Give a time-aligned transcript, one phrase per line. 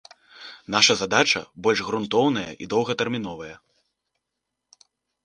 [0.75, 3.51] Наша задача больш грунтоўная і доўгатэрміновая.